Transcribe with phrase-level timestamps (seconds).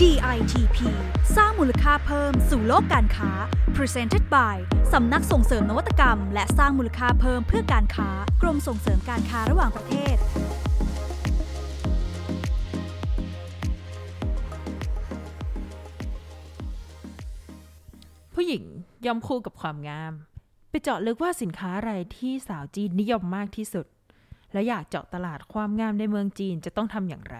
[0.00, 0.78] DITP
[1.36, 3.30] สร้างมูลค่าเพิ่มสู่โลกการค้า
[3.76, 4.56] Presented by
[4.92, 8.08] สำนักส่งเสริมนวัตกรรม และสร้างมูลค่าเพิ่มเพื่อการค้า
[8.42, 10.16] กรมส่งเสริมการค้าระหว่างประเทศ
[18.34, 18.64] ผู้หญิง
[19.06, 20.12] ยอมคู่กับความงาม
[20.70, 23.86] ไปเจาะลึกว่าสินค้าอะไรที่สาวจีนนิยมมากที่สุด
[24.52, 27.38] และอยากเจาะตลาดความงามในเมืองจีนจะต้องทำอย่างไร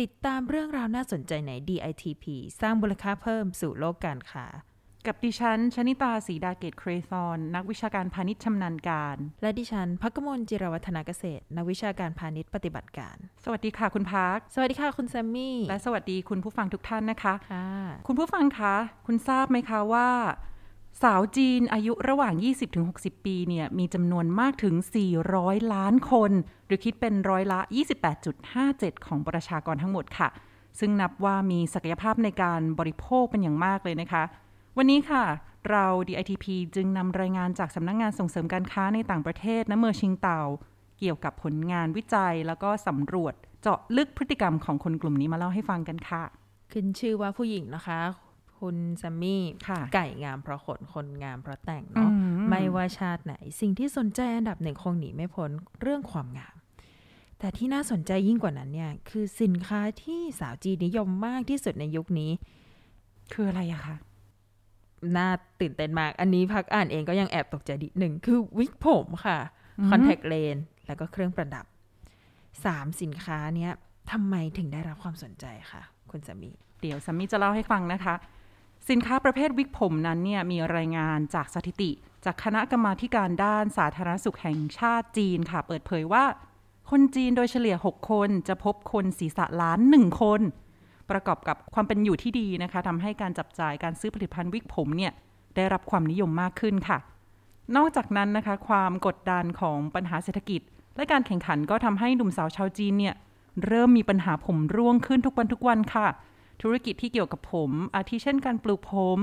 [0.00, 2.24] ติดตามเรื่องราวน่าสนใจใน DITP
[2.60, 4.46] สร้างมูลค่าเพิ่มสู่โลกการค้า
[5.06, 17.68] กับดิฉันชนิตาสีดาเกตเครซอน นักวิชาการพาณิชย์ชำนาญการ และดิฉันพักกมลจิรวัฒนาเกษตร นักวิชาการพาณิชย์ปฏิบัติการ สวัสดีค่ะคุณพัก สวัสดีค่ะคุณแซมมี่ และสวัสดีคุณผู้ฟังทุกท่านนะคะค่ะ
[18.06, 18.74] คุณผู้ฟังคะ
[19.06, 20.08] คุณทราบไหมคะว่า
[21.02, 22.34] สาวจีนอายุระหว่าง
[22.80, 24.74] 20-60 ปีเนี่ยมีจำนวนมากถึง
[25.24, 26.32] 400 ล้านคน
[26.66, 27.60] หรือคิดเป็นร้อยละ
[28.32, 30.28] 28.57 ของประชากรทั้งหมดค่ะ
[30.78, 34.22] ซึ่งนับว่ามีศักยภาพในการบริโภคเป็นอย่างมากเลยนะคะ
[34.76, 35.24] วันนี้ค่ะ
[35.70, 40.40] เรา DITP จึงนำรายงานจากสำนักงงานส่งเสริมการค้าในต่างประเทศณเมืองชิงเตา
[40.98, 46.22] เกี่ยวกับผลงานวิจัยแล้วก็สำรวจเจาะลึกพฤติกรรมของคนกลุ่มนี้มาเล่าให้ฟังกันค่ะ
[46.72, 48.00] ขึ้นชื่อว่าผู้หญิงนะคะ
[48.60, 55.50] คุณแซมมี่ค่ะไก่งามเพราะขนคนงามเพราะแต่งเนาะอืมไม่ว่าชาติไหน สิ่งที่สนใจอันดับหนึ่งคงหนีไม่พ้น
[55.80, 56.54] เรื่องความงาม
[57.38, 62.30] แต่ที่น่าสนใจยิ่งกว่านั้นเนี่ย คือสินค้าที่สาวจีนนิยมมากที่สุดในยุคนี้
[63.32, 63.96] คืออะไรอะคะ
[65.16, 65.28] น่า
[65.60, 69.38] ตื่นเต้นมาก อันนี้พักอ่านเองก็ยังแอบตกใจดิหนึ่งคือวิกผมค่ะ
[69.90, 70.56] คอนแทคเลน
[70.86, 71.64] แล้วก็เครื่องประดับ
[72.64, 73.72] สามสินค้าเนี้ย
[74.12, 76.50] ทำไมถึงได้รับความสนใจค่ะคุณสามี
[76.80, 78.14] เดี๋ยวซัมมี่จะเล่าให้ฟังนะคะ
[78.88, 81.90] สินค้าประเภทวิกผมนั้นเนี่ยมีรายงานจากสถิติ
[82.24, 86.24] จากคณะกรรมาการด้านสาธารณสุขแห่งชาติจีนค่ะ เปิดเผยว่า
[86.90, 90.40] คนจีนโดยเฉลี่ย 6 คนจะพบคนศีรษะล้านหนึ่งคน
[91.10, 95.12] ประกอบกับความเป็นอยู่ที่ดีนะคะทำให้การจับจ่ายการซื้อผลิตภัณฑ์วิกผมเนี่ย
[95.56, 96.98] ได้รับความนิยมมากขึ้นค่ะ
[97.76, 100.60] นอกจากนั้นนะคะ ความกดดันของปัญหาเศรษฐกิจ
[100.96, 103.14] และการแข่งขันก็ทำให้หนุ่มสาวชาวจีนเนี่ย
[103.66, 106.06] เริ่มมีปัญหาผมร่วงขึ้นทุกวันทุกวันค่ะ
[106.62, 109.18] ธุรกิจที่เกี่ยวกับผม อาทิเช่นการปลูกผม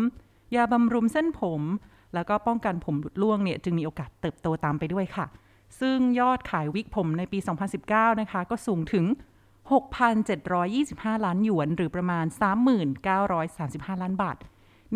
[0.55, 1.61] ยาบำรุงเส้นผม
[2.13, 5.25] แล้วก็ป้องกันผมหลุดร่วงเนี่ยจึงมีโอกาสเติบโตตามไปด้วยค่ะ
[5.79, 7.39] ซึ่งยอดขายวิกผมในปี
[7.79, 9.05] 2019 นะคะ ก็สูงถึง
[9.75, 12.25] 6,725 ล้านหยวน หรือประมาณ
[13.33, 14.37] 3935 ล้านบาท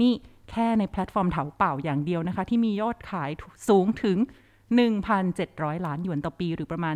[0.01, 0.13] นี่
[0.49, 3.29] แค่ในแพลตฟอร์มเถาเป่าอย่างเดียวนะคะ ที่มียอดขาย
[3.69, 4.17] สูงถึง
[4.77, 6.95] 1,700 ล้านหยวนต่อปี หรือประมาณ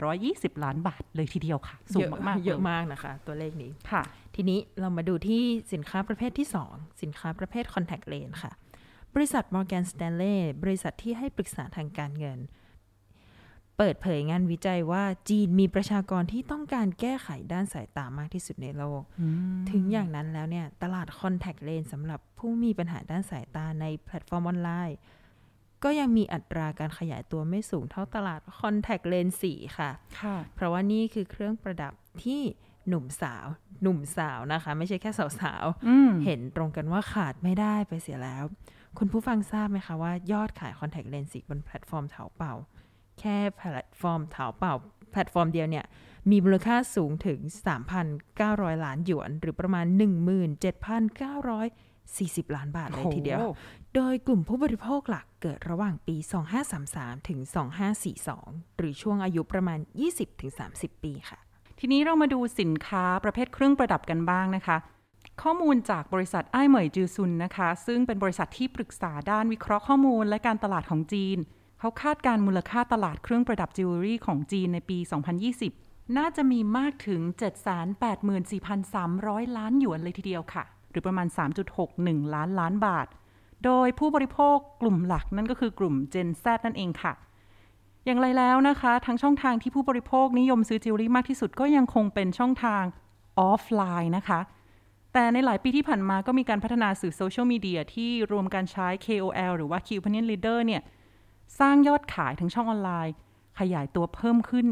[0.00, 4.02] 7,820 ล้านบาทเลยทีเดียวค่ะ สูงมากๆเยอะมากนะคะ ตัวเลขนี้ค่ะ
[4.34, 8.52] ทีนี้เรามาดูที่สินค้าประเภทที่ 2 สินค้าประเภท Contact Lens ค่ะ
[9.14, 12.38] บริษัท Morgan Stanley บริษัทที่ให้ปรึกษาทางการเงิน
[13.78, 19.02] เปิดเผยงานวิจัยว่าจีนมีประชากรที่ต้องการแก้ไขด้านสายตามากที่สุดในโลก
[19.70, 24.96] ถึงอย่างนั้นแล้วเนี่ย ตลาด Contact Lens สำหรับผู้มีปัญหาด้านสายตาในแพลตฟอร์มออนไลน์
[25.84, 31.92] ก็ยังมีอัตราการขยายตัวไม่สูงเท่าตลาด Contact Lens 4 ค่ะค่ะ เพราะว่านี่คือเครื่องประดับ
[32.24, 32.40] ที่
[32.88, 33.46] หนุ่มสาว
[33.82, 38.44] หนุ่มสาวนะคะ ไม่ใช่แค่สาวอืมๆเห็นตรงกันว่าขาดไม่ได้ไปเสียแล้ว
[38.98, 42.54] คุณผู้ฟังทราบไหมคะว่ายอดขายคอนแทคเลนส์บนแพลตฟอร์มเถาเป่า
[43.20, 44.74] แค่แพลตฟอร์มเถาเป่า
[45.10, 45.84] แพลตฟอร์มเดียวเนี่ย
[46.30, 47.38] มีมูลค่าสูงถึง
[48.12, 49.86] 3,900 ล้านหยวน หรือประมาณ
[52.16, 53.58] 17,940 ล้านบาทเลยทีเดียวโอ้โห
[53.94, 56.16] โดยกลุ่มผู้บริโภคหลักเกิดระหว่างปี
[56.72, 57.40] 2533 ถึง
[58.08, 59.78] 2542 หรือช่วงอายุประมาณ
[60.42, 61.38] 20-30 ปีค่ะ
[61.78, 64.76] ทีนี้เรามาดูสินค้าประเภทเครื่องประดับกันบ้างนะคะ
[65.42, 71.38] ข้อมูลจากบริษัทไอ้เหมยจือซุนนะคะ ซึ่งเป็นบริษัทที่ปรึกษาด้านวิเคราะห์ข้อมูลและการตลาดของจีน
[71.80, 74.98] เขาคาดการณ์มูลค่าตลาดเครื่องประดับจิวเวลรี่ของจีนในปี
[75.56, 77.20] 2020 น่าจะมีมากถึง
[78.38, 81.26] 784,300 ล้านหยวนเลยทีเดียวค่ะ หรือประมาณ
[81.80, 83.06] 3.61 ล้านล้านบาท
[83.64, 87.12] โดยผู้บริโภคกลุ่มหลักนั่นก็คือกลุ่ม Gen Z นั่นเองค่ะ
[88.04, 92.84] อย่างไรแล้วนะคะทั้งช่องทางที่ผู้บริโภคนิยมซื้อจิวเวลรี่มากที่สุดก็ยังคงเป็นช่องทาง
[93.38, 94.40] ออฟไลน์นะคะ
[95.12, 100.82] แต่ในหลายปีที่ผ่านมาก็มีการพัฒนาสื่อโซเชียลมีเดียที่รวมการใช้ KOL หรือว่า Key Opinion Leader เนี่ย
[101.58, 103.14] สร้างยอดขายทั้งช่องออนไลน์
[103.58, 104.68] ขยายตัวเพิ่มขึ้น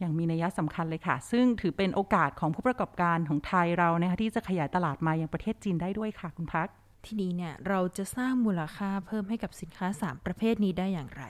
[0.00, 6.68] อย่างมีนัยสำคัญเลยค่ะ ซึ่งถือเป็นโอกาสของผู้ประกอบการของไทยเรานะคะที่จะขยายตลาดมายังประเทศจีนได้ด้วยค่ะคุณพัก
[7.06, 11.24] ทีนี้เนี่ยเราจะสร้างมูลค่าเพิ่มให้กับสินค้า 3 ประเภทนี้ได้อย่างไร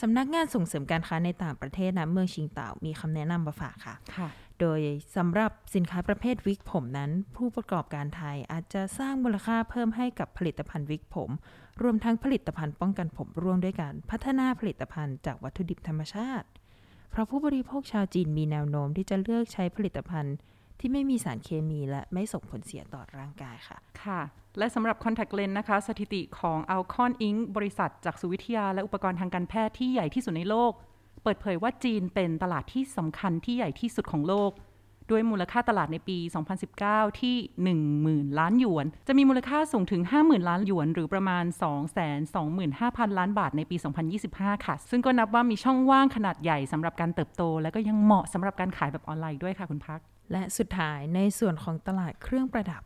[0.00, 4.28] สำนักงานส่งเสริมการค้าในต่างประเทศนะเมืองชิงเต่ามีคำแนะนำมาฝากค่ะค่ะ
[4.60, 4.80] โดย
[5.16, 11.30] สำหรับสินค้าประเภทวิกผมนั้น ผู้ประกอบการไทยอาจจะสร้างมูลค่าเพิ่มให้กับผลิตภัณฑ์วิกผม
[11.82, 16.46] รวมทั้งผลิตภัณฑ์ป้องกันผมร่วงด้วยการพัฒนาผลิตภัณฑ์จากวัตถุดิบธรรมชาติ
[17.12, 20.36] เพราะผู้บริโภคชาวจีนมีแนวโน้มที่จะเลือกใช้ผลิตภัณฑ์
[20.80, 24.20] ที่ไม่มีสารเคมีและไม่ส่งผลเสียต่อร่างกายค่ะ ค่ะ
[24.58, 27.38] และสำหรับ Contact Lens นะคะ สถิติของ Alcon Inc.
[27.56, 30.72] บริษัทจากสุวิทยา และอุปกรณ์ทางการแพทย์ที่ใหญ่ที่สุดในโลก
[31.22, 34.50] เปิดเผยว่าจีนเป็นตลาดที่สำคัญที่ใหญ่ที่สุดของโลก
[35.10, 36.18] ด้วยมูลค่าตลาดในปี
[36.68, 37.36] 2019 ที่
[37.88, 41.44] 10,000 ล้านหยวน จะมีมูลค่าสูงถึง 50,000 ล้านหยวน หรือประมาณ
[42.30, 43.76] 225,000 ล้านบาทในปี
[44.20, 50.00] 2025 ค่ะ ซึ่งก็นับว่ามีช่องว่างขนาดใหญ่สำหรับการเติบโต และก็ยังเหมาะสำหรับการขายแบบออนไลน์ด้วยค่ะคุณพัก
[50.32, 52.82] และสุดท้ายในส่วนของตลาดเครื่องประดับ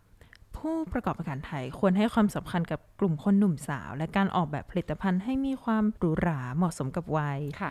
[0.56, 7.70] ผู้ประกอบการไทยควรให้ความสำคัญกับกลุ่มคนหนุ่มสาว และการออกแบบผลิตภัณฑ์ให้มีความหรูหราเหมาะสมกับวัยค่ะ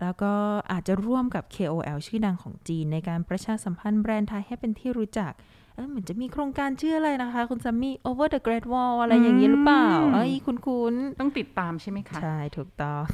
[0.00, 0.32] แล้วก็
[0.72, 5.32] อาจจะร่วมกับ KOL ชื่อดังของจีน ในการประชาสัมพันธ์แบรนด์ไทยให้เป็นที่รู้จัก
[5.74, 13.04] เออเหมือนจะมีโครงการชื่ออะไรนะคะ คุณซัมมี่ Over the Great Wall อะไรอย่างนี้หรือเปล่าอืมเอ้ยคุ้นๆต้องติดตามใช่ไหมคะ ใช่ ถูกต้อง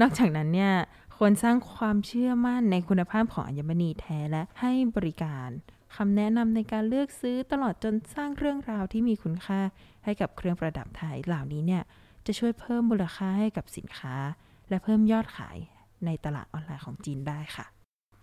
[0.00, 0.72] นอกจากนั้นเนี่ย
[1.16, 5.48] ควรสร้างความเชื่อมั่นในคุณภาพของอัญมณีแท้และให้บริการ
[5.96, 9.60] คำแนะนำในการเลือกซื้อตลอดจนสร้างเรื่องราวที่มีคุณค่า
[10.04, 11.82] ให้กับเครื่องประดับไทยเหล่านี้เนี่ย
[12.26, 14.14] จะช่วยเพิ่มมูลค่าให้กับสินค้า
[14.68, 15.58] และเพิ่มยอดขาย
[16.06, 17.66] ในตลาดออนไลน์ของจีนได้ค่ะ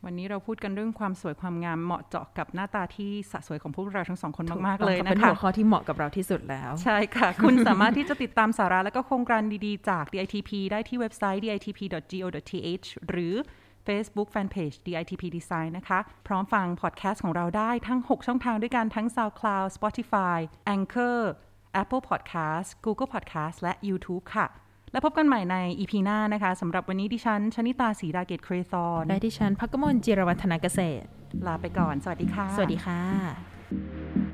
[0.06, 13.36] วันนี้เราพูดกันเรื่องความสวยความงามเหมาะเจาะกับหน้าตาที่สะสวยของพวกเราทั้งสองคนมาก ๆ เลยถูกต้นะองเป็นคะหัวข้อที่เหมาะกับเราที่สุดแล้ว ใช่ค่ะ คุณสามารถที่จะติดตามสาระและก็โครงการดีๆ จาก DITP ได้ที่เว็บไซต์ ditp.go.th หรือ
[13.88, 20.38] Facebook Fanpage DITP Design นะคะ พร้อมฟังพอดแคสต์ของเราได้ทั้ง 6 ช่องทางด้วยกันทั้ง SoundCloud Spotify
[20.76, 21.20] Anchor
[21.82, 24.46] Apple Podcast Google Podcast และ YouTube ค่ะ
[24.96, 31.08] แล้วพบกันใหม่ใน EP หน้านะคะสำหรับวันนี้ดิฉันชนิตาสีดาเกตเครซอนและดิฉันพักกมลจิรวัฒนาเกษตร
[31.48, 34.25] ลาไปก่อน สวัสดีค่ะ สวัสดีค่ะ